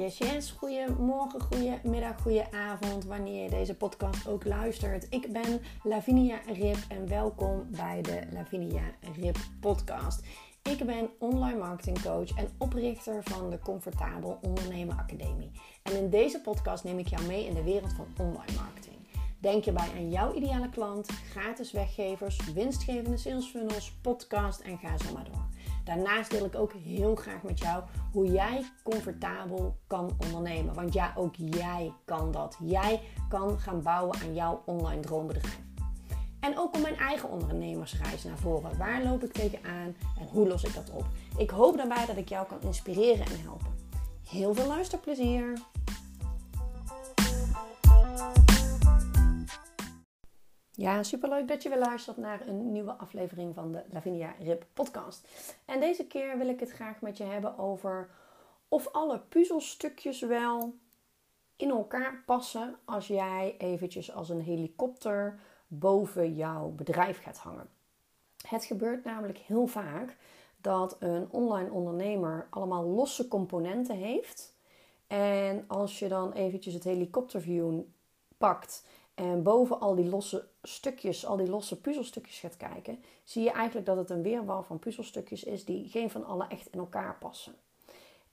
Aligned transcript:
Yes, 0.00 0.18
yes. 0.18 0.50
Goedemorgen, 0.50 1.40
goedemiddag, 1.40 2.20
goedenavond, 2.22 3.04
wanneer 3.04 3.42
je 3.42 3.50
deze 3.50 3.74
podcast 3.74 4.28
ook 4.28 4.44
luistert. 4.44 5.06
Ik 5.10 5.32
ben 5.32 5.60
Lavinia 5.82 6.40
Rip 6.46 6.76
en 6.88 7.08
welkom 7.08 7.66
bij 7.70 8.02
de 8.02 8.22
Lavinia 8.32 8.82
Rip 9.16 9.36
podcast. 9.60 10.26
Ik 10.62 10.86
ben 10.86 11.10
online 11.18 11.58
marketing 11.58 12.02
coach 12.02 12.30
en 12.36 12.48
oprichter 12.58 13.22
van 13.24 13.50
de 13.50 13.58
Comfortabel 13.58 14.38
Ondernemen 14.42 14.98
Academie. 14.98 15.50
En 15.82 15.96
in 15.96 16.10
deze 16.10 16.40
podcast 16.40 16.84
neem 16.84 16.98
ik 16.98 17.08
jou 17.08 17.26
mee 17.26 17.46
in 17.46 17.54
de 17.54 17.62
wereld 17.62 17.92
van 17.92 18.06
online 18.18 18.58
marketing. 18.58 18.96
Denk 19.38 19.64
je 19.64 19.72
bij 19.72 19.88
aan 19.96 20.10
jouw 20.10 20.34
ideale 20.34 20.70
klant, 20.70 21.08
gratis 21.08 21.72
weggevers, 21.72 22.52
winstgevende 22.52 23.16
sales 23.16 23.46
funnels, 23.46 23.92
podcast 24.02 24.60
en 24.60 24.78
ga 24.78 24.98
zo 24.98 25.12
maar 25.12 25.24
door. 25.24 25.48
Daarnaast 25.90 26.30
deel 26.30 26.44
ik 26.44 26.54
ook 26.54 26.72
heel 26.72 27.14
graag 27.14 27.42
met 27.42 27.58
jou 27.58 27.82
hoe 28.12 28.26
jij 28.26 28.64
comfortabel 28.82 29.76
kan 29.86 30.16
ondernemen. 30.18 30.74
Want 30.74 30.92
ja, 30.92 31.12
ook 31.16 31.34
jij 31.36 31.92
kan 32.04 32.32
dat. 32.32 32.56
Jij 32.60 33.00
kan 33.28 33.58
gaan 33.58 33.82
bouwen 33.82 34.18
aan 34.20 34.34
jouw 34.34 34.62
online 34.64 35.00
droombedrijf. 35.00 35.60
En 36.40 36.58
ook 36.58 36.74
om 36.74 36.80
mijn 36.80 36.96
eigen 36.96 37.30
ondernemersreis 37.30 38.24
naar 38.24 38.38
voren. 38.38 38.78
Waar 38.78 39.02
loop 39.04 39.24
ik 39.24 39.32
tegenaan 39.32 39.96
en 40.18 40.26
hoe 40.32 40.48
los 40.48 40.64
ik 40.64 40.74
dat 40.74 40.90
op? 40.90 41.04
Ik 41.36 41.50
hoop 41.50 41.76
daarbij 41.76 42.06
dat 42.06 42.16
ik 42.16 42.28
jou 42.28 42.46
kan 42.46 42.60
inspireren 42.60 43.26
en 43.26 43.40
helpen. 43.42 43.74
Heel 44.28 44.54
veel 44.54 44.66
luisterplezier! 44.66 45.58
Ja, 50.80 51.02
superleuk 51.02 51.48
dat 51.48 51.62
je 51.62 51.68
weer 51.68 51.78
luistert 51.78 52.16
naar 52.16 52.48
een 52.48 52.72
nieuwe 52.72 52.92
aflevering 52.92 53.54
van 53.54 53.72
de 53.72 53.82
Lavinia 53.90 54.34
Rip 54.38 54.66
podcast. 54.72 55.28
En 55.64 55.80
deze 55.80 56.06
keer 56.06 56.38
wil 56.38 56.48
ik 56.48 56.60
het 56.60 56.70
graag 56.70 57.00
met 57.00 57.16
je 57.16 57.24
hebben 57.24 57.58
over 57.58 58.10
of 58.68 58.88
alle 58.92 59.18
puzzelstukjes 59.18 60.20
wel 60.20 60.74
in 61.56 61.70
elkaar 61.70 62.22
passen 62.26 62.76
als 62.84 63.06
jij 63.06 63.54
eventjes 63.58 64.12
als 64.12 64.28
een 64.28 64.40
helikopter 64.40 65.40
boven 65.66 66.34
jouw 66.34 66.68
bedrijf 66.68 67.22
gaat 67.22 67.38
hangen. 67.38 67.68
Het 68.48 68.64
gebeurt 68.64 69.04
namelijk 69.04 69.38
heel 69.38 69.66
vaak 69.66 70.16
dat 70.56 70.96
een 70.98 71.28
online 71.30 71.70
ondernemer 71.70 72.46
allemaal 72.50 72.84
losse 72.84 73.28
componenten 73.28 73.96
heeft. 73.96 74.56
En 75.06 75.64
als 75.66 75.98
je 75.98 76.08
dan 76.08 76.32
eventjes 76.32 76.74
het 76.74 76.84
helikopterview 76.84 77.80
pakt 78.38 78.84
en 79.14 79.42
boven 79.42 79.80
al 79.80 79.94
die 79.94 80.08
losse 80.08 80.48
stukjes, 80.62 81.26
al 81.26 81.36
die 81.36 81.48
losse 81.48 81.80
puzzelstukjes 81.80 82.40
gaat 82.40 82.56
kijken, 82.56 83.02
zie 83.24 83.42
je 83.42 83.50
eigenlijk 83.50 83.86
dat 83.86 83.96
het 83.96 84.10
een 84.10 84.22
weerwar 84.22 84.64
van 84.64 84.78
puzzelstukjes 84.78 85.44
is 85.44 85.64
die 85.64 85.88
geen 85.88 86.10
van 86.10 86.24
alle 86.24 86.46
echt 86.48 86.66
in 86.66 86.78
elkaar 86.78 87.16
passen. 87.18 87.54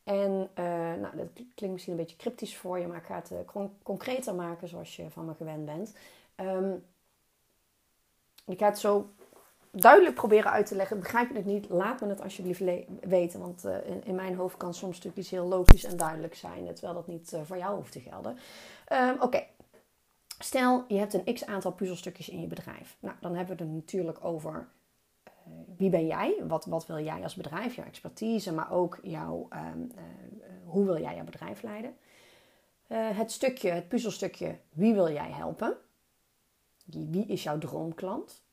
En 0.03 0.49
uh, 0.59 0.65
nou, 1.01 1.15
dat 1.15 1.27
klinkt 1.33 1.71
misschien 1.71 1.93
een 1.93 1.99
beetje 1.99 2.15
cryptisch 2.15 2.57
voor 2.57 2.79
je, 2.79 2.87
maar 2.87 2.97
ik 2.97 3.05
ga 3.05 3.15
het 3.15 3.31
uh, 3.31 3.65
concreter 3.83 4.35
maken 4.35 4.67
zoals 4.67 4.95
je 4.95 5.09
van 5.09 5.25
me 5.25 5.33
gewend 5.33 5.65
bent. 5.65 5.95
Um, 6.35 6.85
ik 8.45 8.59
ga 8.59 8.65
het 8.65 8.79
zo 8.79 9.09
duidelijk 9.71 10.15
proberen 10.15 10.51
uit 10.51 10.65
te 10.65 10.75
leggen. 10.75 10.99
Begrijp 10.99 11.29
je 11.29 11.35
het 11.35 11.45
niet? 11.45 11.69
Laat 11.69 12.01
me 12.01 12.07
het 12.07 12.21
alsjeblieft 12.21 12.61
weten. 13.01 13.39
Want 13.39 13.65
uh, 13.65 13.75
in, 14.03 14.15
mijn 14.15 14.35
hoofd 14.35 14.57
kan 14.57 14.73
soms 14.73 15.05
iets 15.13 15.29
heel 15.29 15.45
logisch 15.45 15.83
en 15.83 15.97
duidelijk 15.97 16.35
zijn, 16.35 16.73
terwijl 16.73 16.93
dat 16.93 17.07
niet 17.07 17.37
voor 17.43 17.57
jou 17.57 17.75
hoeft 17.75 17.91
te 17.91 17.99
gelden. 17.99 18.37
Um, 18.93 19.21
Oké, 19.21 19.43
Stel, 20.39 20.85
je 20.87 20.97
hebt 20.97 21.13
een 21.13 21.33
x 21.33 21.45
aantal 21.45 21.71
puzzelstukjes 21.71 22.29
in 22.29 22.41
je 22.41 22.47
bedrijf. 22.47 22.97
Nou, 22.99 23.15
dan 23.21 23.35
hebben 23.35 23.57
we 23.57 23.63
het 23.63 23.71
natuurlijk 23.71 24.25
over 24.25 24.69
uh, 25.27 25.33
wie 25.77 25.89
ben 25.89 26.07
jij? 26.07 26.43
Wat, 26.47 26.65
wat 26.65 26.85
wil 26.85 26.99
jij 26.99 27.23
als 27.23 27.35
bedrijf? 27.35 27.75
Jouw 27.75 27.85
expertise, 27.85 28.53
maar 28.53 28.71
ook 28.71 28.99
jouw, 29.01 29.47
um, 29.53 29.91
uh, 29.95 30.01
hoe 30.65 30.85
wil 30.85 30.99
jij 30.99 31.15
jouw 31.15 31.23
bedrijf 31.23 31.61
leiden? 31.61 31.97
Uh, 32.87 33.17
het 33.17 33.31
stukje, 33.31 33.69
het 33.69 33.87
puzzelstukje, 33.87 34.57
wie 34.69 34.93
wil 34.93 35.11
jij 35.11 35.31
helpen? 35.31 35.77
Wie 36.85 37.25
is 37.25 37.43
jouw 37.43 37.57
droomklant? 37.57 38.43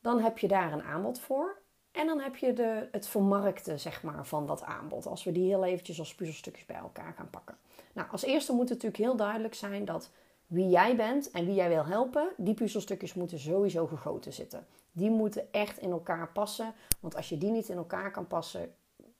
Dan 0.00 0.20
heb 0.20 0.38
je 0.38 0.48
daar 0.48 0.72
een 0.72 0.82
aanbod 0.82 1.20
voor. 1.20 1.62
En 1.90 2.06
dan 2.06 2.20
heb 2.20 2.36
je 2.36 2.52
de, 2.52 2.88
het 2.92 3.08
vermarkten 3.08 3.80
zeg 3.80 4.02
maar, 4.02 4.26
van 4.26 4.46
dat 4.46 4.62
aanbod. 4.62 5.06
Als 5.06 5.24
we 5.24 5.32
die 5.32 5.46
heel 5.46 5.64
eventjes 5.64 5.98
als 5.98 6.14
puzzelstukjes 6.14 6.66
bij 6.66 6.76
elkaar 6.76 7.12
gaan 7.12 7.30
pakken. 7.30 7.56
Nou, 7.92 8.10
als 8.10 8.22
eerste 8.22 8.52
moet 8.52 8.68
het 8.68 8.82
natuurlijk 8.82 9.02
heel 9.02 9.16
duidelijk 9.16 9.54
zijn 9.54 9.84
dat 9.84 10.10
wie 10.46 10.68
jij 10.68 10.96
bent 10.96 11.30
en 11.30 11.44
wie 11.44 11.54
jij 11.54 11.68
wil 11.68 11.84
helpen, 11.84 12.28
die 12.36 12.54
puzzelstukjes 12.54 13.14
moeten 13.14 13.38
sowieso 13.38 13.86
gegoten 13.86 14.32
zitten. 14.32 14.66
Die 14.92 15.10
moeten 15.10 15.52
echt 15.52 15.78
in 15.78 15.90
elkaar 15.90 16.28
passen. 16.32 16.74
Want 17.00 17.16
als 17.16 17.28
je 17.28 17.38
die 17.38 17.50
niet 17.50 17.68
in 17.68 17.76
elkaar 17.76 18.10
kan 18.10 18.26
passen, 18.26 18.74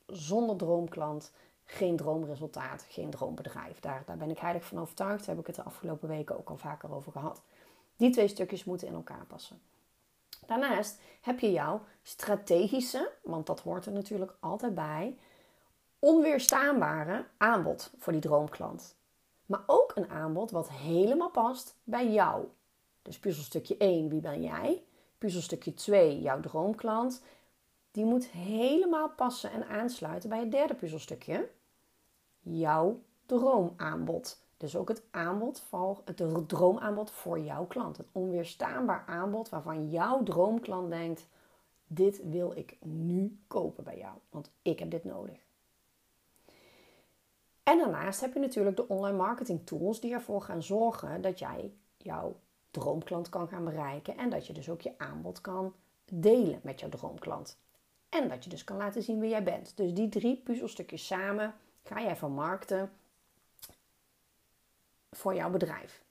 zonder 0.07 0.57
droomklant, 0.57 1.33
geen 1.65 1.97
droomresultaat, 1.97 2.87
geen 2.89 3.11
droombedrijf. 3.11 3.81
Daar, 3.81 4.03
daar 4.07 4.17
ben 4.17 4.31
ik 4.31 4.39
heilig 4.39 4.65
van 4.65 4.81
overtuigd. 4.81 5.19
Daar 5.19 5.35
heb 5.35 5.39
ik 5.39 5.47
het 5.47 5.57
de 5.57 5.71
afgelopen 5.71 6.09
weken 6.09 6.39
ook 6.39 6.49
al 6.49 6.57
vaker 6.57 6.95
over 6.95 7.13
gehad. 7.13 7.43
Die 7.97 8.11
twee 8.11 8.29
stukjes 8.29 8.65
moeten 8.65 8.89
in 8.89 8.95
elkaar 8.95 9.27
passen. 9.27 9.61
Daarnaast 10.47 11.01
heb 11.21 11.41
je 11.41 11.53
jouw 11.53 11.81
strategische, 12.03 13.13
want 13.23 13.47
dat 13.47 13.61
hoort 13.61 13.87
er 13.87 13.93
natuurlijk 13.93 14.37
altijd 14.41 14.75
bij, 14.75 15.19
onweerstaanbare 15.99 17.27
aanbod 17.37 17.93
voor 17.99 18.13
die 18.13 18.23
droomklant. 18.23 18.97
Maar 19.47 19.63
ook 19.67 19.93
een 19.95 20.11
aanbod 20.11 20.51
wat 20.51 20.71
helemaal 20.71 21.31
past 21.31 21.77
bij 21.85 22.13
jou. 22.13 22.45
Dus 23.03 23.19
puzzelstukje 23.19 23.77
1, 23.77 24.09
wie 24.09 24.21
ben 24.21 24.43
jij? 24.43 24.85
Puzzelstukje 25.19 25.75
2, 25.75 26.21
jouw 26.21 26.41
droomklant. 26.41 27.23
Die 27.91 28.05
moet 28.05 28.27
helemaal 28.27 29.09
passen 29.09 29.51
en 29.51 29.67
aansluiten 29.67 30.29
bij 30.29 30.39
het 30.39 30.51
derde 30.51 30.75
puzzelstukje. 30.75 31.49
Jouw 32.41 33.01
droomaanbod. 33.27 34.45
Dus 34.57 34.77
ook 34.77 34.89
het 34.89 35.03
aanbod 35.11 35.61
voor 35.61 36.03
het 36.05 36.49
droomaanbod 36.49 37.11
voor 37.11 37.41
jouw 37.41 37.67
klant. 37.67 37.97
Het 37.97 38.07
onweerstaanbaar 38.13 39.05
aanbod 39.07 39.49
waarvan 39.49 39.91
jouw 39.91 40.23
droomklant 40.23 40.91
denkt: 40.91 41.29
dit 41.87 42.31
wil 42.31 42.53
ik 42.53 42.77
nu 42.81 43.39
kopen 43.47 43.85
bij 43.85 43.99
jou, 43.99 44.15
want 44.31 44.51
ik 44.63 44.79
heb 44.79 44.91
dit 44.91 45.05
nodig. 45.05 45.46
En 47.67 47.79
daarnaast 47.79 48.21
heb 48.21 48.35
je 48.35 48.41
natuurlijk 48.41 48.77
de 48.77 48.89
online 48.89 49.17
marketing 49.17 49.67
tools 49.67 50.01
die 50.01 50.13
ervoor 50.13 50.43
gaan 50.43 50.63
zorgen 50.63 51.21
dat 51.21 51.39
jij 51.39 51.73
jouw 51.97 52.37
droomklant 52.71 53.29
kan 53.29 53.49
gaan 53.49 53.65
bereiken 53.65 54.17
en 54.17 54.31
dat 54.31 54.47
je 54.47 54.53
dus 54.53 54.69
ook 54.69 54.81
je 54.81 54.99
aanbod 54.99 55.41
kan 55.41 55.75
delen 56.05 56.61
met 56.63 56.81
jouw 56.81 56.89
droomklant. 56.89 57.59
En 58.09 58.29
dat 58.29 58.45
je 58.45 58.51
dus 58.51 58.65
kan 58.65 58.77
laten 58.77 59.03
zien 59.03 59.21
wie 59.21 59.31
jij 59.31 59.43
bent. 59.43 59.77
Dus 59.77 59.95
die 59.95 60.09
drie 60.09 60.37
puzzelstukjes 60.37 61.07
samen 61.07 61.55
ga 61.83 62.03
jij 62.03 62.17
vermarkten 62.17 62.93
voor 65.11 65.35
jouw 65.35 65.51
bedrijf. 65.51 66.05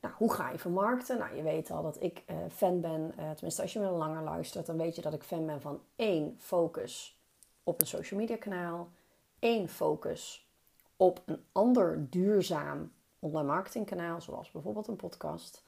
Nou, 0.00 0.14
hoe 0.16 0.32
ga 0.32 0.50
je 0.50 0.58
vermarkten? 0.58 1.18
Nou, 1.18 1.36
je 1.36 1.42
weet 1.42 1.70
al 1.70 1.82
dat 1.82 2.02
ik 2.02 2.22
uh, 2.30 2.36
fan 2.50 2.80
ben, 2.80 3.14
uh, 3.18 3.30
tenminste 3.30 3.62
als 3.62 3.72
je 3.72 3.80
me 3.80 3.90
langer 3.90 4.22
luistert, 4.22 4.66
dan 4.66 4.76
weet 4.76 4.96
je 4.96 5.02
dat 5.02 5.14
ik 5.14 5.22
fan 5.22 5.46
ben 5.46 5.60
van 5.60 5.80
één 5.96 6.36
focus 6.38 7.18
op 7.62 7.80
een 7.80 7.86
social 7.86 8.20
media 8.20 8.36
kanaal 8.36 8.88
één 9.44 9.68
focus 9.68 10.48
op 10.96 11.22
een 11.24 11.44
ander 11.52 12.10
duurzaam 12.10 12.92
online 13.18 13.46
marketingkanaal, 13.46 14.20
zoals 14.20 14.50
bijvoorbeeld 14.50 14.88
een 14.88 14.96
podcast. 14.96 15.64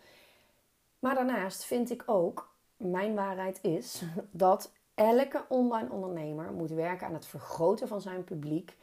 Maar 0.99 1.15
daarnaast 1.15 1.65
vind 1.65 1.91
ik 1.91 2.03
ook, 2.07 2.55
mijn 2.77 3.15
waarheid 3.15 3.59
is, 3.63 4.03
dat 4.31 4.73
elke 4.95 5.45
online 5.49 5.91
ondernemer 5.91 6.53
moet 6.53 6.71
werken 6.71 7.07
aan 7.07 7.15
het 7.15 7.27
vergroten 7.27 7.89
van 7.89 8.01
zijn 8.01 8.25
publiek 8.25 8.77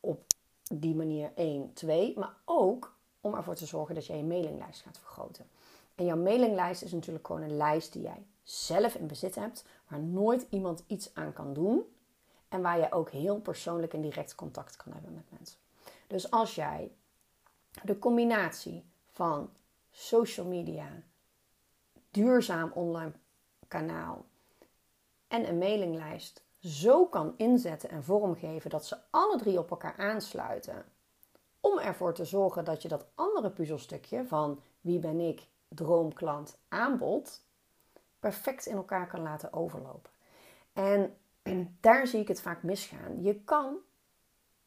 op 0.00 0.24
die 0.62 0.94
manier 0.94 1.32
1, 1.34 1.72
2, 1.72 2.18
maar 2.18 2.34
ook 2.44 2.96
om 3.20 3.34
ervoor 3.34 3.54
te 3.54 3.66
zorgen 3.66 3.94
dat 3.94 4.06
je 4.06 4.16
je 4.16 4.24
mailinglijst 4.24 4.82
gaat 4.82 4.98
vergroten. 4.98 5.46
En 5.94 6.04
jouw 6.04 6.16
mailinglijst 6.16 6.82
is 6.82 6.92
natuurlijk 6.92 7.26
gewoon 7.26 7.42
een 7.42 7.56
lijst 7.56 7.92
die 7.92 8.02
jij 8.02 8.26
zelf 8.42 8.94
in 8.94 9.06
bezit 9.06 9.34
hebt, 9.34 9.64
waar 9.88 10.00
nooit 10.00 10.46
iemand 10.50 10.84
iets 10.86 11.14
aan 11.14 11.32
kan 11.32 11.52
doen. 11.52 11.84
En 12.52 12.62
waar 12.62 12.78
je 12.78 12.92
ook 12.92 13.10
heel 13.10 13.40
persoonlijk 13.40 13.92
en 13.92 14.00
direct 14.00 14.34
contact 14.34 14.76
kan 14.76 14.92
hebben 14.92 15.14
met 15.14 15.30
mensen. 15.30 15.58
Dus 16.06 16.30
als 16.30 16.54
jij 16.54 16.92
de 17.82 17.98
combinatie 17.98 18.84
van 19.10 19.50
social 19.90 20.46
media, 20.46 21.02
duurzaam 22.10 22.70
online 22.74 23.12
kanaal 23.68 24.24
en 25.28 25.48
een 25.48 25.58
mailinglijst 25.58 26.44
zo 26.58 27.06
kan 27.06 27.34
inzetten 27.36 27.88
en 27.90 28.04
vormgeven 28.04 28.70
dat 28.70 28.86
ze 28.86 28.96
alle 29.10 29.38
drie 29.38 29.58
op 29.58 29.70
elkaar 29.70 29.96
aansluiten. 29.96 30.84
Om 31.60 31.78
ervoor 31.78 32.14
te 32.14 32.24
zorgen 32.24 32.64
dat 32.64 32.82
je 32.82 32.88
dat 32.88 33.06
andere 33.14 33.50
puzzelstukje 33.50 34.24
van 34.24 34.62
wie 34.80 34.98
ben 34.98 35.20
ik, 35.20 35.48
droomklant, 35.68 36.58
aanbod 36.68 37.44
perfect 38.20 38.66
in 38.66 38.76
elkaar 38.76 39.06
kan 39.06 39.22
laten 39.22 39.52
overlopen. 39.52 40.10
En 40.72 41.16
daar 41.80 42.06
zie 42.06 42.20
ik 42.20 42.28
het 42.28 42.40
vaak 42.40 42.62
misgaan. 42.62 43.22
Je 43.22 43.40
kan 43.44 43.76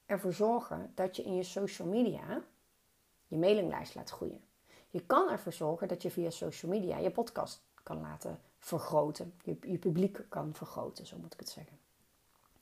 ervoor 0.05 0.33
zorgen 0.33 0.91
dat 0.95 1.15
je 1.15 1.23
in 1.23 1.35
je 1.35 1.43
social 1.43 1.87
media 1.87 2.43
je 3.27 3.37
mailinglijst 3.37 3.95
laat 3.95 4.09
groeien. 4.09 4.43
Je 4.89 5.05
kan 5.05 5.29
ervoor 5.29 5.53
zorgen 5.53 5.87
dat 5.87 6.01
je 6.01 6.11
via 6.11 6.29
social 6.29 6.71
media 6.71 6.97
je 6.97 7.11
podcast 7.11 7.63
kan 7.83 8.01
laten 8.01 8.39
vergroten. 8.59 9.33
Je, 9.43 9.57
je 9.61 9.77
publiek 9.77 10.25
kan 10.29 10.53
vergroten, 10.53 11.05
zo 11.05 11.17
moet 11.17 11.33
ik 11.33 11.39
het 11.39 11.49
zeggen. 11.49 11.79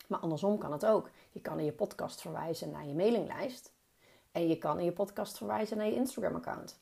Maar 0.07 0.19
andersom 0.19 0.57
kan 0.57 0.71
het 0.71 0.85
ook. 0.85 1.09
Je 1.31 1.41
kan 1.41 1.59
in 1.59 1.65
je 1.65 1.71
podcast 1.71 2.21
verwijzen 2.21 2.71
naar 2.71 2.87
je 2.87 2.93
mailinglijst. 2.93 3.71
En 4.31 4.47
je 4.47 4.57
kan 4.57 4.79
in 4.79 4.85
je 4.85 4.91
podcast 4.91 5.37
verwijzen 5.37 5.77
naar 5.77 5.85
je 5.85 5.95
Instagram-account. 5.95 6.79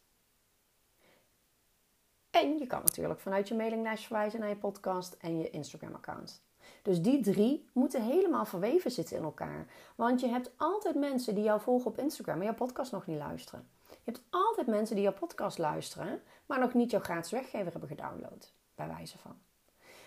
En 2.29 2.57
je 2.57 2.67
kan 2.67 2.81
natuurlijk 2.81 3.19
vanuit 3.19 3.47
je 3.47 3.55
mailinglijst 3.55 4.03
verwijzen 4.03 4.39
naar 4.39 4.49
je 4.49 4.55
podcast 4.55 5.13
en 5.13 5.37
je 5.37 5.49
Instagram-account. 5.49 6.41
Dus 6.81 7.01
die 7.01 7.21
drie 7.21 7.69
moeten 7.73 8.03
helemaal 8.03 8.45
verweven 8.45 8.91
zitten 8.91 9.17
in 9.17 9.23
elkaar. 9.23 9.67
Want 9.95 10.19
je 10.19 10.27
hebt 10.27 10.51
altijd 10.57 10.95
mensen 10.95 11.35
die 11.35 11.43
jou 11.43 11.61
volgen 11.61 11.91
op 11.91 11.97
Instagram, 11.97 12.35
maar 12.35 12.45
jouw 12.45 12.55
podcast 12.55 12.91
nog 12.91 13.07
niet 13.07 13.17
luisteren. 13.17 13.67
Je 13.89 14.11
hebt 14.11 14.21
altijd 14.29 14.67
mensen 14.67 14.95
die 14.95 15.03
jouw 15.03 15.13
podcast 15.13 15.57
luisteren, 15.57 16.21
maar 16.45 16.59
nog 16.59 16.73
niet 16.73 16.91
jouw 16.91 16.99
gratis 16.99 17.31
weggever 17.31 17.71
hebben 17.71 17.89
gedownload. 17.89 18.53
Bij 18.75 18.87
wijze 18.87 19.17
van. 19.17 19.35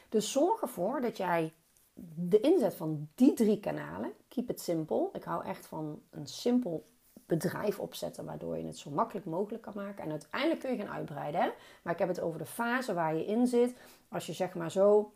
Dus 0.09 0.33
zorg 0.33 0.61
ervoor 0.61 1.01
dat 1.01 1.17
jij 1.17 1.53
de 2.15 2.41
inzet 2.41 2.75
van 2.75 3.09
die 3.15 3.33
drie 3.33 3.61
kanalen, 3.61 4.13
keep 4.29 4.51
it 4.51 4.61
simple. 4.61 5.09
Ik 5.13 5.25
hou 5.25 5.45
echt 5.45 5.67
van 5.67 6.03
een 6.11 6.27
simpel 6.27 6.87
bedrijf 7.27 7.79
opzetten, 7.79 8.25
waardoor 8.25 8.59
je 8.59 8.67
het 8.67 8.79
zo 8.79 8.91
makkelijk 8.91 9.27
mogelijk 9.27 9.63
kan 9.63 9.73
maken. 9.77 10.05
En 10.05 10.11
uiteindelijk 10.11 10.61
kun 10.61 10.71
je 10.71 10.77
gaan 10.77 10.95
uitbreiden. 10.95 11.53
Maar 11.83 11.93
ik 11.93 11.99
heb 11.99 12.09
het 12.09 12.21
over 12.21 12.39
de 12.39 12.47
fase 12.47 12.95
waar 12.95 13.17
je 13.17 13.25
in 13.25 13.47
zit. 13.47 13.75
Als 14.09 14.27
je 14.27 14.33
zeg 14.33 14.55
maar 14.55 14.71
zo 14.71 15.13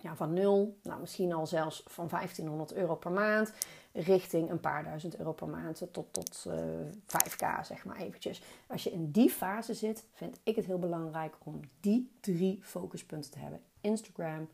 ja, 0.00 0.16
van 0.16 0.32
nul, 0.32 0.78
nou 0.82 1.00
misschien 1.00 1.32
al 1.32 1.46
zelfs 1.46 1.82
van 1.86 2.08
1500 2.08 2.72
euro 2.72 2.94
per 2.94 3.10
maand, 3.10 3.52
richting 3.92 4.50
een 4.50 4.60
paar 4.60 4.84
duizend 4.84 5.16
euro 5.16 5.32
per 5.32 5.48
maand 5.48 5.82
tot, 5.92 6.12
tot 6.12 6.44
uh, 6.48 6.80
eh, 6.80 6.86
5k, 7.06 7.66
zeg 7.66 7.84
maar 7.84 7.96
eventjes. 7.96 8.42
Als 8.66 8.82
je 8.82 8.90
in 8.90 9.10
die 9.10 9.30
fase 9.30 9.74
zit, 9.74 10.04
vind 10.12 10.40
ik 10.42 10.56
het 10.56 10.64
heel 10.64 10.78
belangrijk 10.78 11.34
om 11.44 11.60
die 11.80 12.10
drie 12.20 12.58
focuspunten 12.62 13.30
te 13.30 13.38
hebben. 13.38 13.60
Instagram, 13.80 14.48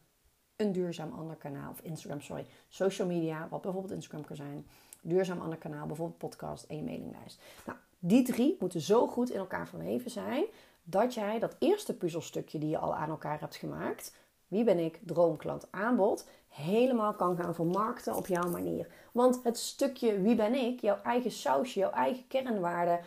een 0.57 0.73
duurzaam 0.73 1.13
ander 1.13 1.37
kanaal, 1.37 1.71
of 1.71 1.81
Instagram, 1.81 2.21
sorry, 2.21 2.47
social 2.69 3.09
media, 3.09 3.49
wat 3.51 3.61
bijvoorbeeld 3.61 3.95
Instagram 3.95 4.25
kan 4.25 4.37
zijn, 4.37 4.67
duurzaam 5.01 5.41
ander 5.41 5.59
kanaal, 5.59 5.87
bijvoorbeeld 5.87 6.19
podcast 6.19 6.65
en 6.65 6.77
je 6.77 6.83
mailinglijst. 6.83 7.41
Nou, 7.67 7.79
die 7.99 8.23
drie 8.23 8.57
moeten 8.61 8.81
zo 8.81 9.07
goed 9.07 9.31
in 9.31 9.39
elkaar 9.39 9.69
verweven 9.69 10.11
zijn 10.11 10.45
dat 10.83 11.15
jij 11.15 11.39
dat 11.39 11.57
eerste 11.59 11.97
puzzelstukje 11.97 12.59
die 12.59 12.69
je 12.69 12.79
al 12.79 12.95
aan 12.95 13.09
elkaar 13.09 13.41
hebt 13.41 13.57
gemaakt, 13.57 14.15
wie 14.49 14.65
ben 14.65 14.79
ik, 14.79 15.01
droomklant, 15.05 15.67
aanbod, 15.71 16.29
helemaal 16.49 17.15
kan 17.15 17.37
gaan 17.37 17.55
vermarkten 17.55 18.15
op 18.15 18.27
jouw 18.27 18.51
manier. 18.51 18.93
Want 19.13 19.41
het 19.43 19.59
stukje 19.59 20.21
wie 20.21 20.35
ben 20.35 20.55
ik, 20.55 20.81
jouw 20.81 21.01
eigen 21.03 21.31
sausje, 21.31 21.79
jouw 21.79 21.91
eigen 21.91 22.27
kernwaarde, 22.27 23.01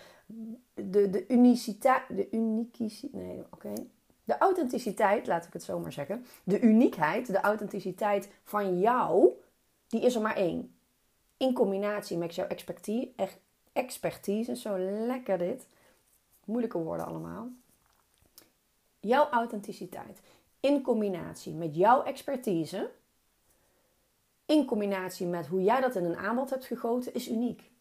de, 0.73 1.09
de 1.09 1.25
uniciteit, 1.27 2.03
de 2.09 2.27
nee, 3.11 3.43
oké. 3.51 3.73
De 4.23 4.37
authenticiteit, 4.37 5.27
laat 5.27 5.45
ik 5.45 5.53
het 5.53 5.63
zo 5.63 5.79
maar 5.79 5.93
zeggen. 5.93 6.25
De 6.43 6.59
uniekheid, 6.59 7.27
de 7.27 7.39
authenticiteit 7.39 8.29
van 8.43 8.79
jou, 8.79 9.31
die 9.87 10.01
is 10.01 10.15
er 10.15 10.21
maar 10.21 10.35
één. 10.35 10.75
In 11.37 11.53
combinatie 11.53 12.17
met 12.17 12.35
jouw 12.35 12.47
expertise, 12.47 13.11
expertise, 13.73 14.55
zo 14.55 14.77
lekker 14.77 15.37
dit. 15.37 15.67
Moeilijke 16.45 16.77
woorden 16.77 17.05
allemaal. 17.05 17.49
Jouw 18.99 19.29
authenticiteit 19.29 20.21
in 20.59 20.81
combinatie 20.81 21.53
met 21.53 21.75
jouw 21.75 22.03
expertise, 22.03 22.91
in 24.45 24.65
combinatie 24.65 25.27
met 25.27 25.47
hoe 25.47 25.63
jij 25.63 25.81
dat 25.81 25.95
in 25.95 26.05
een 26.05 26.17
aanbod 26.17 26.49
hebt 26.49 26.65
gegoten, 26.65 27.13
is 27.13 27.29
uniek. 27.29 27.71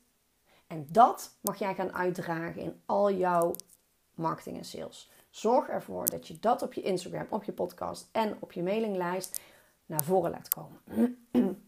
En 0.66 0.86
dat 0.90 1.36
mag 1.40 1.58
jij 1.58 1.74
gaan 1.74 1.92
uitdragen 1.92 2.62
in 2.62 2.80
al 2.86 3.12
jouw 3.12 3.54
marketing 4.14 4.56
en 4.56 4.64
sales. 4.64 5.10
Zorg 5.30 5.68
ervoor 5.68 6.06
dat 6.06 6.28
je 6.28 6.38
dat 6.40 6.62
op 6.62 6.72
je 6.72 6.82
Instagram, 6.82 7.26
op 7.30 7.44
je 7.44 7.52
podcast 7.52 8.08
en 8.12 8.36
op 8.40 8.52
je 8.52 8.62
mailinglijst 8.62 9.40
naar 9.86 10.04
voren 10.04 10.30
laat 10.30 10.48
komen. 10.48 10.80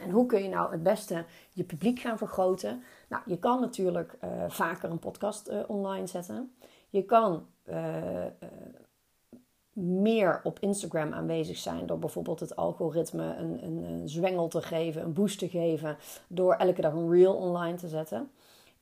En 0.00 0.10
hoe 0.10 0.26
kun 0.26 0.42
je 0.42 0.48
nou 0.48 0.72
het 0.72 0.82
beste 0.82 1.24
je 1.52 1.64
publiek 1.64 2.00
gaan 2.00 2.18
vergroten? 2.18 2.82
Nou, 3.08 3.22
je 3.26 3.38
kan 3.38 3.60
natuurlijk 3.60 4.16
uh, 4.24 4.44
vaker 4.48 4.90
een 4.90 4.98
podcast 4.98 5.48
uh, 5.48 5.62
online 5.66 6.06
zetten. 6.06 6.54
Je 6.88 7.04
kan 7.04 7.46
uh, 7.64 8.24
meer 9.74 10.40
op 10.42 10.58
Instagram 10.58 11.12
aanwezig 11.12 11.56
zijn 11.56 11.86
door 11.86 11.98
bijvoorbeeld 11.98 12.40
het 12.40 12.56
algoritme 12.56 13.36
een, 13.36 13.64
een, 13.64 14.08
zwengel 14.08 14.48
te 14.48 14.62
geven, 14.62 15.02
een 15.02 15.12
boost 15.12 15.38
te 15.38 15.48
geven, 15.48 15.96
door 16.26 16.54
elke 16.54 16.80
dag 16.80 16.92
een 16.92 17.10
reel 17.10 17.34
online 17.34 17.76
te 17.76 17.88
zetten. 17.88 18.30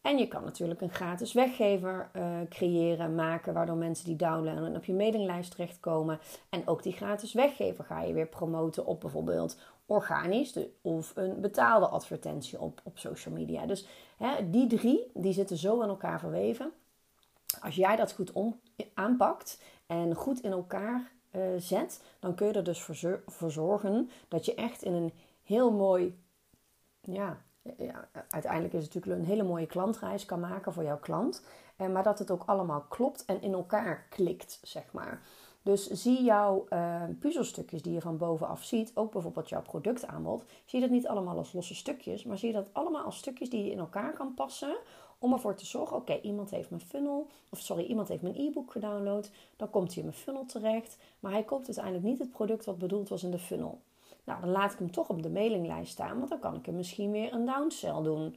En 0.03 0.19
je 0.19 0.29
kan 0.29 0.45
natuurlijk 0.45 0.81
een 0.81 0.91
gratis 0.91 1.33
weggever 1.33 2.11
uh, 2.17 2.23
creëren, 2.49 3.15
maken, 3.15 3.55
waardoor 3.55 3.77
mensen 3.77 4.05
die 4.05 4.17
downloaden 4.17 4.67
en 4.67 4.77
op 4.77 4.85
je 4.85 4.95
mailinglijst 4.95 5.51
terechtkomen. 5.51 6.19
En 6.49 6.69
ook 6.69 6.83
die 6.83 6.93
gratis 6.93 7.33
weggever 7.33 7.85
ga 7.85 8.03
je 8.03 8.13
weer 8.13 8.27
promoten 8.27 8.87
op 8.87 9.01
bijvoorbeeld 9.01 9.59
organisch 9.87 10.59
of 10.81 11.13
een 11.17 11.41
betaalde 11.41 11.87
advertentie 11.87 12.61
op, 12.61 12.81
op 12.85 12.99
social 12.99 13.35
media. 13.35 13.67
Dus 13.67 13.87
hè, 14.17 14.51
die 14.51 14.67
drie 14.67 15.11
die 15.15 15.33
zitten 15.33 15.57
zo 15.57 15.81
in 15.81 15.89
elkaar 15.89 16.21
verweven. 16.21 16.73
Als 17.61 17.75
jij 17.75 17.97
dat 17.97 18.13
goed 18.13 18.33
aanpakt 18.95 19.63
en 19.87 20.15
goed 20.15 20.41
in 20.41 20.53
elkaar 20.53 21.13
uh, 21.31 21.43
zet, 21.59 22.03
dan 22.19 22.35
kun 22.35 22.47
je 22.47 22.53
er 22.53 22.65
dus 22.65 22.83
voor 23.27 23.51
zorgen 23.51 24.11
dat 24.29 24.45
je 24.45 24.55
echt 24.55 24.83
in 24.83 24.93
een 24.93 25.13
heel 25.43 25.73
mooi, 25.73 26.19
ja, 27.01 27.43
ja, 27.77 28.09
uiteindelijk 28.29 28.75
is 28.75 28.85
het 28.85 28.95
natuurlijk 28.95 29.23
een 29.23 29.29
hele 29.29 29.43
mooie 29.43 29.67
klantreis 29.67 30.25
kan 30.25 30.41
maken 30.41 30.73
voor 30.73 30.85
jouw 30.85 30.99
klant. 30.99 31.45
Eh, 31.77 31.89
maar 31.89 32.03
dat 32.03 32.19
het 32.19 32.31
ook 32.31 32.43
allemaal 32.47 32.87
klopt 32.89 33.25
en 33.25 33.43
in 33.43 33.53
elkaar 33.53 34.07
klikt, 34.09 34.61
zeg 34.63 34.93
maar. 34.93 35.23
Dus 35.63 35.87
zie 35.87 36.23
jouw 36.23 36.67
puzzelstukjes 37.19 37.83
die 37.83 37.93
je 37.93 38.01
van 38.01 38.17
bovenaf 38.17 38.65
ziet, 38.65 38.93
ook 38.95 39.13
bijvoorbeeld 39.13 39.49
jouw 39.49 39.63
productaanbod, 39.63 40.45
zie 40.65 40.81
je 40.81 40.87
dat 40.87 40.95
niet 40.95 41.07
allemaal 41.07 41.37
als 41.37 41.53
losse 41.53 41.75
stukjes, 41.75 42.25
maar 42.25 42.39
zie 42.39 42.53
dat 42.53 42.69
allemaal 42.73 43.05
als 43.05 43.17
stukjes 43.17 43.51
die 43.51 43.65
je 43.65 43.71
in 43.71 43.79
elkaar 43.79 44.13
kan 44.13 44.35
passen 44.35 44.77
om 45.23 45.33
ervoor 45.33 45.55
te 45.55 45.67
zorgen, 45.67 45.97
oké, 45.97 46.21
iemand 46.21 46.51
heeft 46.51 46.71
mijn 46.71 46.83
funnel, 46.83 47.27
of 47.49 47.59
sorry, 47.59 47.85
iemand 47.85 48.09
heeft 48.09 48.23
mijn 48.23 48.37
e-book 48.37 48.71
gedownload, 48.71 49.31
dan 49.57 49.71
komt 49.71 49.89
hij 49.89 49.97
in 49.97 50.09
mijn 50.09 50.21
funnel 50.21 50.45
terecht, 50.45 50.97
maar 51.21 51.33
hij 51.33 51.45
koopt 51.45 51.67
uiteindelijk 51.67 52.05
niet 52.05 52.19
het 52.19 52.31
product 52.31 52.65
wat 52.65 52.79
bedoeld 52.79 53.09
was 53.09 53.23
in 53.23 53.31
de 53.31 53.39
funnel. 53.39 53.81
Nou, 54.25 54.41
dan 54.41 54.51
laat 54.51 54.73
ik 54.73 54.79
hem 54.79 54.91
toch 54.91 55.09
op 55.09 55.23
de 55.23 55.31
mailinglijst 55.31 55.93
staan, 55.93 56.19
want 56.19 56.31
dan 56.31 56.39
kan 56.39 56.55
ik 56.55 56.67
hem 56.67 56.77
misschien 56.77 57.11
weer 57.11 57.33
een 57.33 57.47
downsell 57.47 58.03
doen. 58.03 58.37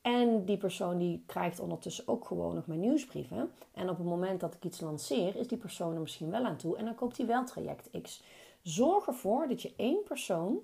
En 0.00 0.44
die 0.44 0.56
persoon 0.56 0.98
die 0.98 1.22
krijgt 1.26 1.60
ondertussen 1.60 2.08
ook 2.08 2.24
gewoon 2.24 2.54
nog 2.54 2.66
mijn 2.66 2.80
nieuwsbrieven. 2.80 3.50
En 3.72 3.90
op 3.90 3.96
het 3.96 4.06
moment 4.06 4.40
dat 4.40 4.54
ik 4.54 4.64
iets 4.64 4.80
lanceer, 4.80 5.36
is 5.36 5.48
die 5.48 5.58
persoon 5.58 5.94
er 5.94 6.00
misschien 6.00 6.30
wel 6.30 6.44
aan 6.44 6.56
toe 6.56 6.76
en 6.76 6.84
dan 6.84 6.94
koopt 6.94 7.16
hij 7.16 7.26
wel 7.26 7.44
traject 7.44 7.90
X. 8.02 8.22
Zorg 8.62 9.06
ervoor 9.06 9.48
dat 9.48 9.62
je 9.62 9.72
één 9.76 10.02
persoon 10.02 10.58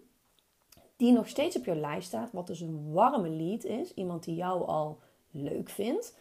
die 0.96 1.12
nog 1.12 1.28
steeds 1.28 1.56
op 1.56 1.64
je 1.64 1.76
lijst 1.76 2.08
staat, 2.08 2.32
wat 2.32 2.46
dus 2.46 2.60
een 2.60 2.92
warme 2.92 3.28
lead 3.28 3.64
is, 3.64 3.94
iemand 3.94 4.24
die 4.24 4.34
jou 4.34 4.66
al 4.66 4.98
leuk 5.30 5.68
vindt, 5.68 6.14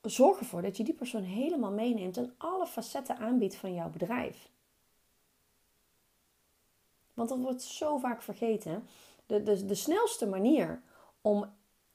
zorg 0.00 0.38
ervoor 0.38 0.62
dat 0.62 0.76
je 0.76 0.84
die 0.84 0.94
persoon 0.94 1.22
helemaal 1.22 1.72
meeneemt 1.72 2.16
en 2.16 2.34
alle 2.38 2.66
facetten 2.66 3.16
aanbiedt 3.16 3.56
van 3.56 3.74
jouw 3.74 3.90
bedrijf. 3.90 4.50
Want 7.14 7.28
dat 7.28 7.38
wordt 7.38 7.62
zo 7.62 7.98
vaak 7.98 8.22
vergeten. 8.22 8.86
De, 9.26 9.42
de, 9.42 9.64
de 9.64 9.74
snelste 9.74 10.26
manier 10.26 10.82
om, 11.20 11.52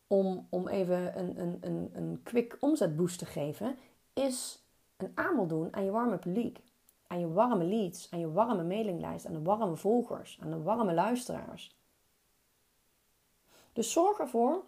om, 0.08 0.48
om 0.50 0.68
even 0.68 1.20
een, 1.20 1.40
een, 1.40 1.58
een, 1.62 1.90
een 1.94 2.22
quick 2.24 2.58
omzetboost 2.60 3.20
te 3.20 3.26
geven, 3.26 3.78
is 4.14 4.64
een 4.98 5.12
aanbod 5.16 5.50
doen 5.50 5.74
aan 5.76 5.84
je 5.84 5.92
warme 5.92 6.18
publiek. 6.18 6.60
Aan 7.08 7.20
je 7.20 7.32
warme 7.32 7.64
leads, 7.64 8.12
aan 8.12 8.20
je 8.20 8.32
warme 8.32 8.64
mailinglijst, 8.64 9.26
aan 9.26 9.34
de 9.34 9.42
warme 9.42 9.76
volgers, 9.76 10.38
aan 10.42 10.50
de 10.50 10.62
warme 10.62 10.94
luisteraars. 10.94 11.76
Dus 13.74 13.92
zorg 13.92 14.20
ervoor 14.20 14.64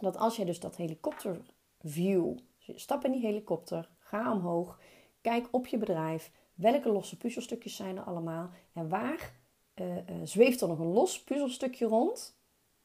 dat 0.00 0.16
als 0.16 0.36
je 0.36 0.44
dus 0.44 0.60
dat 0.60 0.76
helikopterview, 0.76 2.36
stap 2.58 3.04
in 3.04 3.12
die 3.12 3.20
helikopter, 3.20 3.88
ga 3.98 4.32
omhoog, 4.32 4.80
kijk 5.20 5.48
op 5.50 5.66
je 5.66 5.78
bedrijf, 5.78 6.30
welke 6.54 6.88
losse 6.88 7.16
puzzelstukjes 7.16 7.76
zijn 7.76 7.96
er 7.96 8.02
allemaal 8.02 8.50
en 8.72 8.88
waar 8.88 9.34
uh, 9.74 9.96
zweeft 10.24 10.60
er 10.60 10.68
nog 10.68 10.78
een 10.78 10.92
los 10.92 11.22
puzzelstukje 11.22 11.86
rond 11.86 12.36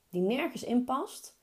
die 0.10 0.22
nergens 0.22 0.64
in 0.64 0.84
past. 0.84 1.42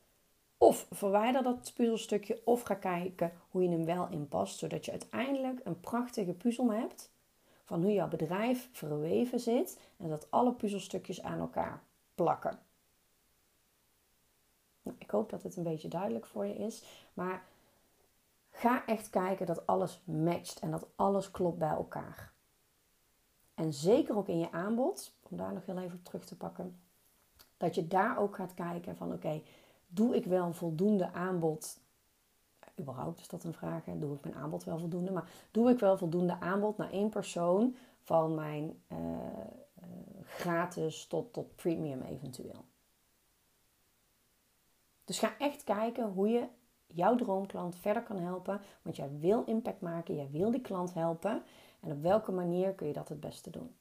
Of 0.59 0.87
verwijder 0.91 1.43
dat 1.43 1.73
puzzelstukje 1.75 2.41
of 2.45 2.63
ga 2.63 2.75
kijken 2.75 3.33
hoe 3.51 3.63
je 3.63 3.69
hem 3.69 3.85
wel 3.85 4.09
inpast, 4.09 4.59
zodat 4.59 4.85
je 4.85 4.91
uiteindelijk 4.91 5.61
een 5.65 5.81
prachtige 5.81 6.33
puzzel 6.33 6.73
hebt 6.73 7.13
van 7.65 7.83
hoe 7.83 7.93
jouw 7.93 8.09
bedrijf 8.09 8.69
verweven 8.73 9.41
zit 9.41 9.79
en 9.97 10.09
dat 10.09 10.31
alle 10.31 10.53
puzzelstukjes 10.53 11.23
aan 11.23 11.39
elkaar 11.39 11.83
plakken. 12.15 12.59
Nou, 14.83 14.97
ik 14.99 15.11
hoop 15.11 15.31
dat 15.31 15.43
het 15.43 15.57
een 15.57 15.63
beetje 15.63 15.89
duidelijk 15.89 16.27
voor 16.27 16.47
je 16.47 16.55
is, 16.55 16.85
maar 17.15 17.45
ga 18.51 18.87
echt 18.87 19.11
kijken 19.11 19.47
dat 19.47 19.67
alles 19.67 20.03
matcht 20.05 20.61
en 20.61 20.71
dat 20.71 20.87
alles 20.97 21.31
klopt 21.31 21.59
bij 21.59 21.69
elkaar. 21.69 22.33
En 23.55 23.73
zeker 23.73 24.17
ook 24.17 24.29
in 24.29 24.39
je 24.39 24.53
aanbod, 24.53 25.13
om 25.29 25.37
daar 25.37 25.53
nog 25.53 25.67
heel 25.67 25.79
even 25.79 25.99
op 25.99 26.05
terug 26.05 26.25
te 26.25 26.37
pakken, 26.37 26.81
dat 27.57 27.75
je 27.75 27.87
daar 27.87 28.19
ook 28.19 28.35
gaat 28.37 28.55
kijken 28.55 28.97
van 28.97 29.13
oké, 29.13 29.43
doe 29.87 30.17
ik 30.17 30.25
wel 30.25 30.53
voldoende 30.53 31.13
aanbod? 31.13 31.81
Überhaupt 32.81 33.21
is 33.21 33.29
dat 33.29 33.45
een 33.45 33.55
vraag. 33.55 33.85
Doe 33.85 34.15
ik 34.15 34.25
mijn 34.25 34.37
aanbod 34.37 34.65
wel 34.65 34.79
voldoende? 34.79 35.11
Maar 35.11 35.31
doe 35.51 35.71
ik 35.71 35.79
wel 35.79 35.99
voldoende 35.99 36.41
aanbod 36.41 36.77
naar 36.77 36.91
één 36.91 37.09
persoon 37.09 37.77
van 38.03 38.35
mijn 38.35 38.83
uh, 38.89 38.99
gratis 40.25 41.07
tot, 41.07 41.33
tot 41.33 41.57
premium 41.57 42.03
eventueel. 42.03 42.65
Dus 45.11 45.19
ga 45.19 45.33
echt 45.39 45.65
kijken 45.65 46.13
hoe 46.13 46.29
je 46.29 46.47
jouw 46.87 47.15
droomklant 47.15 47.77
verder 47.77 48.03
kan 48.03 48.19
helpen. 48.19 48.61
Want 48.83 48.97
jij 48.97 49.11
wil 49.19 49.45
impact 49.47 49.81
maken, 49.81 50.15
jij 50.15 50.29
wil 50.31 50.51
die 50.51 50.61
klant 50.61 50.95
helpen. 50.95 51.43
En 51.81 51.93
op 51.93 52.03
welke 52.03 52.33
manier 52.33 52.73
kun 52.73 52.87
je 52.87 52.93
dat 52.93 53.09
het 53.09 53.21
beste 53.21 53.51
doen? 53.51 53.75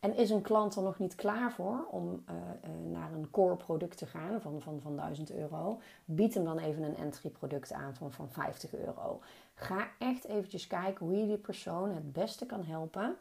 En 0.00 0.16
is 0.16 0.30
een 0.30 0.42
klant 0.42 0.76
er 0.76 0.82
nog 0.82 0.98
niet 0.98 1.14
klaar 1.14 1.52
voor 1.52 1.86
om 1.90 2.24
uh, 2.30 2.34
uh, 2.36 2.90
naar 2.92 3.12
een 3.12 3.30
core 3.30 3.56
product 3.56 3.98
te 3.98 4.06
gaan 4.06 4.40
van, 4.40 4.60
van, 4.60 4.80
van 4.80 4.96
1000 4.96 5.32
euro? 5.32 5.80
Bied 6.04 6.34
hem 6.34 6.44
dan 6.44 6.58
even 6.58 6.82
een 6.82 6.96
entry 6.96 7.30
product 7.30 7.72
aan 7.72 7.94
van, 7.94 8.12
van 8.12 8.30
50 8.30 8.74
euro. 8.74 9.20
Ga 9.54 9.88
echt 9.98 10.24
eventjes 10.24 10.66
kijken 10.66 11.06
hoe 11.06 11.16
je 11.16 11.26
die 11.26 11.38
persoon 11.38 11.90
het 11.90 12.12
beste 12.12 12.46
kan 12.46 12.64
helpen 12.64 13.16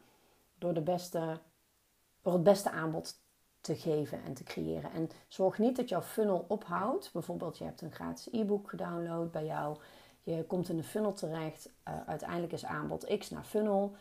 door, 0.58 0.74
de 0.74 0.82
beste, 0.82 1.40
door 2.22 2.34
het 2.34 2.44
beste 2.44 2.72
aanbod 2.72 3.22
te 3.64 3.76
geven 3.76 4.24
en 4.24 4.34
te 4.34 4.44
creëren. 4.44 4.92
En 4.92 5.10
zorg 5.28 5.58
niet 5.58 5.76
dat 5.76 5.90
jouw 5.90 6.02
funnel 6.02 6.46
ophoudt. 6.48 7.10
Bijvoorbeeld, 7.14 7.58
je 7.58 7.64
hebt 7.64 7.82
een 7.82 7.92
gratis 7.92 8.28
e-book 8.32 8.70
gedownload 8.70 9.32
bij 9.32 9.46
jou. 9.46 9.78
Je 10.24 10.44
komt 10.44 10.70
in 10.70 10.78
de 10.78 10.84
funnel 10.84 11.14
terecht. 11.14 11.72
Uh, 11.88 11.94
uiteindelijk 12.06 12.54
is 12.54 12.66
aanbod 12.66 13.18
X 13.18 13.30
naar 13.30 13.44
funnel. 13.44 13.96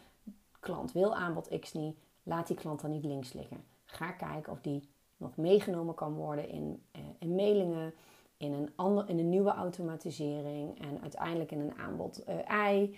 Klant 0.61 0.93
wil 0.93 1.15
aanbod 1.15 1.59
X 1.61 1.73
niet. 1.73 1.97
Laat 2.23 2.47
die 2.47 2.57
klant 2.57 2.81
dan 2.81 2.91
niet 2.91 3.05
links 3.05 3.33
liggen. 3.33 3.65
Ga 3.85 4.11
kijken 4.11 4.53
of 4.53 4.61
die 4.61 4.89
nog 5.17 5.37
meegenomen 5.37 5.95
kan 5.95 6.15
worden 6.15 6.49
in, 6.49 6.83
uh, 6.97 7.03
in 7.19 7.35
mailingen, 7.35 7.95
in 8.37 8.53
een, 8.53 8.73
ander, 8.75 9.09
in 9.09 9.19
een 9.19 9.29
nieuwe 9.29 9.51
automatisering 9.51 10.81
en 10.81 11.01
uiteindelijk 11.01 11.51
in 11.51 11.61
een 11.61 11.79
aanbod 11.79 12.25
uh, 12.29 12.89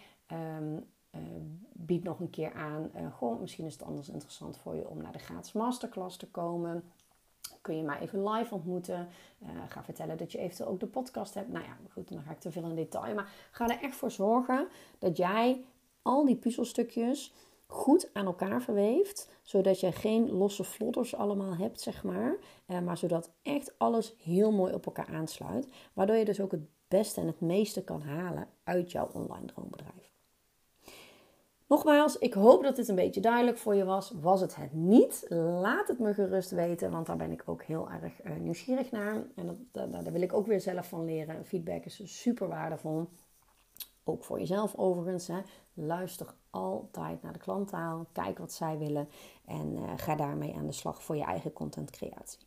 bied 1.87 2.05
nog 2.05 2.21
een 2.21 2.31
keer 2.31 2.53
aan, 2.53 2.91
uh, 3.23 3.41
misschien 3.41 3.65
is 3.65 3.73
het 3.73 3.83
anders 3.83 4.09
interessant 4.09 4.59
voor 4.59 4.77
je 4.77 4.89
om 4.89 5.03
naar 5.03 5.13
de 5.13 5.19
gratis 5.19 5.53
masterclass 5.53 6.17
te 6.17 6.31
komen. 6.31 6.85
Kun 7.61 7.77
je 7.77 7.83
mij 7.83 7.99
even 7.99 8.29
live 8.29 8.55
ontmoeten. 8.55 9.09
Uh, 9.43 9.49
ga 9.69 9.85
vertellen 9.85 10.17
dat 10.17 10.33
je 10.33 10.39
eventueel 10.39 10.69
ook 10.69 10.81
de 10.81 10.87
podcast 10.87 11.35
hebt. 11.35 11.49
Nou 11.49 11.65
ja, 11.65 11.77
goed, 11.93 12.09
dan 12.09 12.23
ga 12.23 12.31
ik 12.31 12.41
te 12.41 12.51
veel 12.51 12.69
in 12.69 12.75
detail. 12.75 13.15
Maar 13.15 13.33
ga 13.51 13.69
er 13.69 13.83
echt 13.83 13.97
voor 13.97 14.11
zorgen 14.11 14.69
dat 14.99 15.17
jij 15.17 15.65
al 16.03 16.25
die 16.25 16.37
puzzelstukjes 16.37 17.33
goed 17.67 18.11
aan 18.13 18.27
elkaar 18.27 18.63
verweeft. 18.63 19.29
Zodat 19.43 19.81
je 19.81 19.93
geen 19.93 20.31
losse 20.31 20.65
vlodders 20.65 21.15
allemaal 21.15 21.57
hebt, 21.57 21.81
zeg 21.81 22.05
maar. 22.05 22.37
maar 22.67 22.97
zodat 22.97 23.31
echt 23.43 23.79
alles 23.79 24.15
heel 24.23 24.53
mooi 24.53 24.75
op 24.75 24.87
elkaar 24.87 25.09
aansluit. 25.09 25.69
Waardoor 25.93 26.17
je 26.17 26.25
dus 26.25 26.41
ook 26.41 26.51
het 26.51 26.67
beste 26.89 27.21
en 27.21 27.27
het 27.27 27.41
meeste 27.41 27.85
kan 27.85 28.03
halen 28.03 28.49
uit 28.65 28.93
jouw 28.93 29.11
online 29.13 29.47
droombedrijf. 29.47 30.14
Nogmaals, 31.69 32.19
ik 32.19 32.35
hoop 32.35 32.63
dat 32.63 32.77
dit 32.77 32.89
een 32.89 32.95
beetje 32.95 33.21
duidelijk 33.21 33.59
voor 33.59 33.75
je 33.75 33.85
was. 33.85 34.13
Was 34.21 34.41
het 34.41 34.57
het 34.57 34.73
niet? 34.73 35.27
Laat 35.29 35.89
het 35.89 35.99
me 35.99 36.15
gerust 36.15 36.51
weten, 36.51 36.91
want 36.91 37.07
daar 37.07 37.17
ben 37.17 37.33
ik 37.33 37.43
ook 37.47 37.63
heel 37.63 37.91
erg 37.91 38.25
uh, 38.25 38.37
nieuwsgierig 38.37 38.91
naar. 38.91 39.23
En 39.35 39.69
dat, 39.73 39.93
daar 39.93 40.13
wil 40.13 40.23
ik 40.23 40.33
ook 40.33 40.47
weer 40.47 40.61
zelf 40.61 40.89
van 40.89 41.05
leren. 41.05 41.45
Feedback 41.45 41.85
is 41.85 42.01
super 42.05 42.49
waardevol. 42.49 43.09
Ook 44.05 44.25
voor 44.25 44.39
jezelf 44.39 44.75
overigens. 44.77 45.27
Hè. 45.27 45.39
Luister 45.75 46.35
altijd 46.51 47.23
naar 47.23 47.33
de 47.33 47.39
klanttaal. 47.39 48.07
Kijk 48.13 48.39
wat 48.39 48.53
zij 48.53 48.79
willen. 48.79 49.09
En 49.45 49.77
uh, 49.77 49.91
ga 49.97 50.15
daarmee 50.17 50.55
aan 50.55 50.67
de 50.67 50.73
slag 50.73 51.03
voor 51.03 51.17
je 51.17 51.25
eigen 51.25 51.53
contentcreatie. 51.53 52.41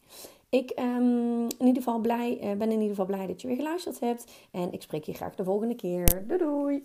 Ik 0.49 0.73
um, 0.79 1.41
in 1.43 1.65
ieder 1.65 1.83
geval 1.83 1.99
blij, 1.99 2.37
uh, 2.43 2.57
ben 2.57 2.61
in 2.61 2.71
ieder 2.71 2.89
geval 2.89 3.05
blij 3.05 3.27
dat 3.27 3.41
je 3.41 3.47
weer 3.47 3.57
geluisterd 3.57 3.99
hebt. 3.99 4.31
En 4.51 4.71
ik 4.71 4.81
spreek 4.81 5.03
je 5.03 5.13
graag 5.13 5.35
de 5.35 5.43
volgende 5.43 5.75
keer. 5.75 6.27
Doei 6.27 6.39
doei! 6.39 6.83